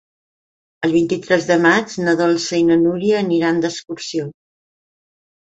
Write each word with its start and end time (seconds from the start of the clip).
El 0.87 0.95
vint-i-tres 0.95 1.45
de 1.49 1.57
maig 1.65 1.93
na 2.07 2.15
Dolça 2.23 2.59
i 2.61 2.65
na 2.71 2.79
Núria 2.87 3.21
aniran 3.27 3.61
d'excursió. 3.67 4.27